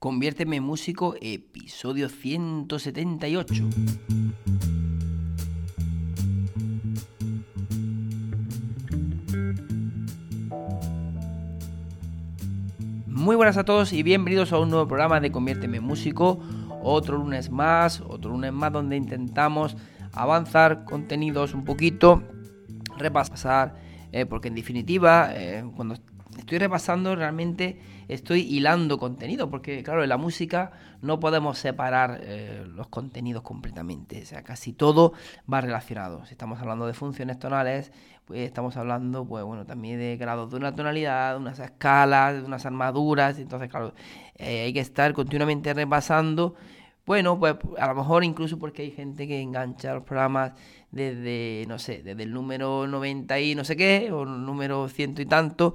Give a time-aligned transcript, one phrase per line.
[0.00, 3.64] Conviérteme en músico, episodio 178.
[13.08, 16.38] Muy buenas a todos y bienvenidos a un nuevo programa de Conviérteme en músico.
[16.84, 19.76] Otro lunes más, otro lunes más donde intentamos
[20.12, 22.22] avanzar contenidos un poquito,
[22.98, 23.74] repasar,
[24.12, 25.96] eh, porque en definitiva, eh, cuando
[26.36, 30.72] estoy repasando realmente estoy hilando contenido, porque claro, en la música
[31.02, 35.12] no podemos separar eh, los contenidos completamente, o sea, casi todo
[35.52, 36.24] va relacionado.
[36.26, 37.92] Si estamos hablando de funciones tonales,
[38.24, 42.42] pues estamos hablando, pues bueno, también de grados de una tonalidad, de unas escalas, de
[42.42, 43.94] unas armaduras, entonces claro,
[44.38, 46.54] hay que estar continuamente repasando.
[47.08, 50.52] Bueno, pues a lo mejor incluso porque hay gente que engancha los programas
[50.90, 55.24] desde, no sé, desde el número 90 y no sé qué, o número ciento y
[55.24, 55.74] tanto,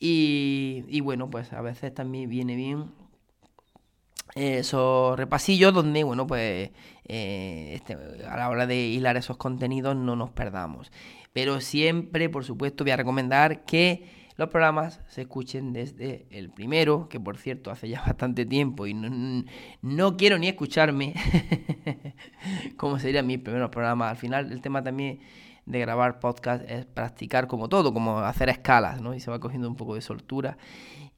[0.00, 2.86] y, bueno, pues a veces también viene bien
[4.34, 6.72] esos repasillos donde, bueno, pues
[7.04, 7.96] eh, este,
[8.28, 10.90] a la hora de hilar esos contenidos no nos perdamos.
[11.32, 17.08] Pero siempre, por supuesto, voy a recomendar que los programas se escuchen desde el primero,
[17.08, 19.44] que por cierto hace ya bastante tiempo y no,
[19.82, 21.14] no quiero ni escucharme
[22.76, 24.10] cómo sería mi primer programa.
[24.10, 25.20] Al final el tema también
[25.66, 29.14] de grabar podcast es practicar como todo, como hacer escalas, ¿no?
[29.14, 30.58] Y se va cogiendo un poco de soltura.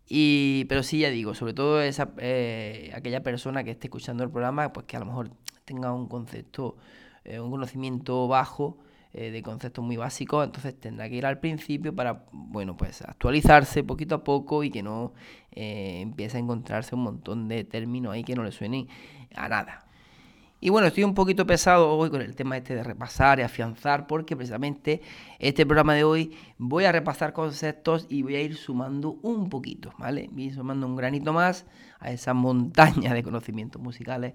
[0.08, 4.30] Y, pero sí, ya digo, sobre todo esa, eh, aquella persona que esté escuchando el
[4.30, 5.30] programa, pues que a lo mejor
[5.64, 6.76] tenga un concepto,
[7.24, 8.78] eh, un conocimiento bajo
[9.16, 13.82] eh, de conceptos muy básicos, entonces tendrá que ir al principio para, bueno, pues actualizarse
[13.82, 15.14] poquito a poco y que no
[15.50, 18.88] empiece a encontrarse un montón de términos ahí que no le suenen
[19.34, 19.86] a nada.
[20.58, 24.06] Y bueno, estoy un poquito pesado hoy con el tema este de repasar y afianzar,
[24.06, 25.02] porque precisamente
[25.38, 29.92] este programa de hoy voy a repasar conceptos y voy a ir sumando un poquito,
[29.98, 30.30] ¿vale?
[30.32, 31.66] Voy sumando un granito más
[32.00, 34.32] a esa montaña de conocimientos musicales.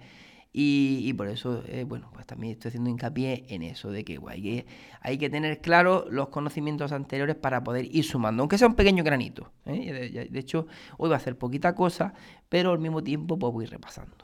[0.54, 4.42] Y, por eso, eh, bueno, pues también estoy haciendo hincapié en eso, de que, hay
[4.42, 4.66] que
[5.00, 9.04] hay que tener claro los conocimientos anteriores para poder ir sumando, aunque sea un pequeño
[9.04, 9.54] granito.
[9.66, 10.28] ¿eh?
[10.30, 10.68] De, hecho,
[10.98, 12.14] hoy va a hacer poquita cosa,
[12.50, 14.18] pero al mismo tiempo pues voy repasando.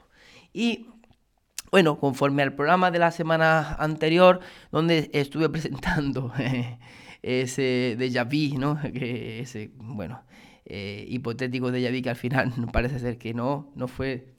[0.52, 0.88] Y
[1.70, 4.40] bueno, conforme al programa de la semana anterior,
[4.70, 6.32] donde estuve presentando
[7.22, 8.78] ese déjà vu, ¿no?
[8.84, 10.22] Ese, bueno,
[10.66, 14.37] eh, hipotético déjà vu que al final parece ser que no, no fue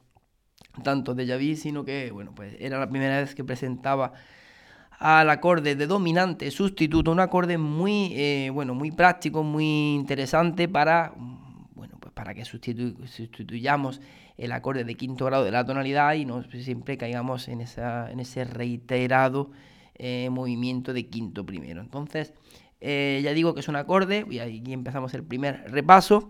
[0.84, 4.13] tanto déjà vu, sino que, bueno, pues era la primera vez que presentaba
[5.00, 11.13] al acorde de dominante sustituto, un acorde muy, eh, bueno, muy práctico, muy interesante para,
[11.74, 14.02] bueno, pues para que sustituyamos
[14.38, 18.19] el acorde de quinto grado de la tonalidad y no siempre caigamos en, esa, en
[18.19, 19.51] ese reiterado
[19.96, 21.81] eh, movimiento de quinto primero.
[21.81, 22.34] Entonces,
[22.81, 26.30] eh, ya digo que es un acorde, y aquí empezamos el primer repaso,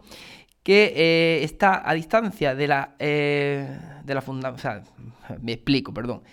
[0.63, 4.83] que eh, está a distancia de la, de la o sea,
[5.41, 6.23] me explico, perdón.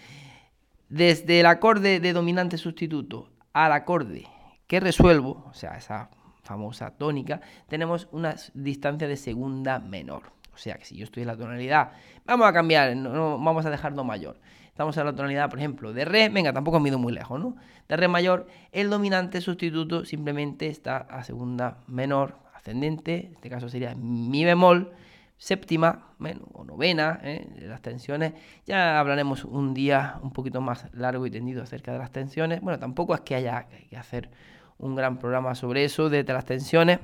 [0.88, 4.26] Desde el acorde de dominante sustituto al acorde
[4.66, 6.10] que resuelvo, o sea, esa
[6.42, 10.36] famosa tónica, tenemos una distancia de segunda menor.
[10.54, 11.92] O sea que si yo estoy en la tonalidad,
[12.24, 14.40] vamos a cambiar, no, vamos a dejar do mayor.
[14.68, 17.56] Estamos en la tonalidad, por ejemplo, de re, venga, tampoco me ido muy lejos, ¿no?
[17.88, 23.68] De re mayor, el dominante sustituto simplemente está a segunda menor, ascendente, en este caso
[23.68, 24.90] sería mi bemol,
[25.38, 27.46] séptima, bueno, o novena, ¿eh?
[27.60, 28.32] las tensiones.
[28.66, 32.60] Ya hablaremos un día un poquito más largo y tendido acerca de las tensiones.
[32.60, 34.30] Bueno, tampoco es que haya que hacer
[34.78, 36.98] un gran programa sobre eso, de las tensiones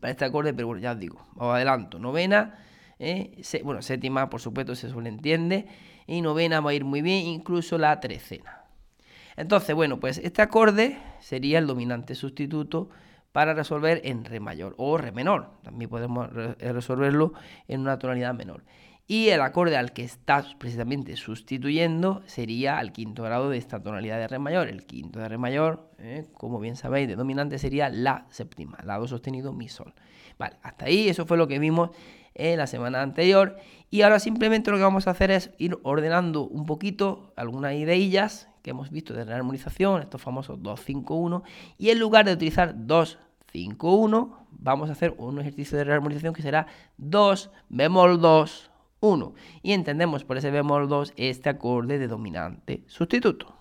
[0.00, 2.58] para este acorde, pero bueno, ya os digo, os adelanto, novena,
[2.98, 5.66] eh, bueno, séptima por supuesto se suele entiende,
[6.06, 8.64] y novena va a ir muy bien, incluso la trecena.
[9.36, 12.90] Entonces, bueno, pues este acorde sería el dominante sustituto
[13.32, 17.32] para resolver en re mayor o re menor, también podemos resolverlo
[17.66, 18.64] en una tonalidad menor.
[19.10, 24.18] Y el acorde al que estás precisamente sustituyendo sería al quinto grado de esta tonalidad
[24.18, 24.68] de re mayor.
[24.68, 28.98] El quinto de re mayor, eh, como bien sabéis, de dominante sería la séptima, la
[28.98, 29.94] do sostenido, mi sol.
[30.38, 31.88] Vale, hasta ahí eso fue lo que vimos
[32.34, 33.56] en la semana anterior.
[33.88, 38.47] Y ahora simplemente lo que vamos a hacer es ir ordenando un poquito algunas ideillas
[38.68, 41.42] que hemos visto de rearmonización, estos famosos 2-5-1.
[41.78, 46.66] Y en lugar de utilizar 2-5-1, vamos a hacer un ejercicio de rearmonización que será
[46.98, 48.70] 2 bemol 2
[49.00, 49.34] 1.
[49.62, 53.54] Y entendemos por ese bemol 2 este acorde de dominante sustituto.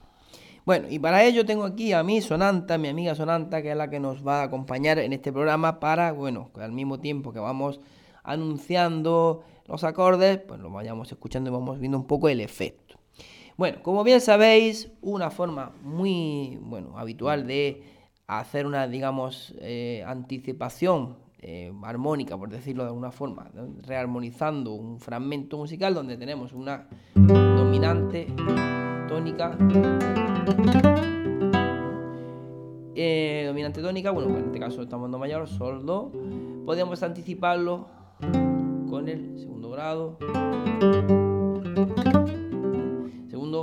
[0.65, 3.89] Bueno, y para ello tengo aquí a mi Sonanta, mi amiga Sonanta, que es la
[3.89, 7.80] que nos va a acompañar en este programa para, bueno, al mismo tiempo que vamos
[8.24, 12.96] anunciando los acordes, pues lo vayamos escuchando y vamos viendo un poco el efecto.
[13.57, 17.81] Bueno, como bien sabéis, una forma muy, bueno, habitual de
[18.27, 23.50] hacer una, digamos, eh, anticipación eh, armónica, por decirlo de alguna forma,
[23.81, 28.27] rearmonizando un fragmento musical donde tenemos una dominante
[29.07, 29.57] tónica.
[32.94, 36.12] Eh, dominante tónica, bueno, en este caso estamos en do mayor, sol, do.
[36.63, 37.88] Podemos anticiparlo
[38.88, 40.19] con el segundo grado.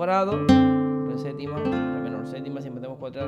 [0.05, 3.27] Grado, re séptima, la menor séptima, siempre tenemos cuatro.